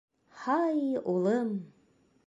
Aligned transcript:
Һай, 0.45 0.81
улым! 1.15 1.55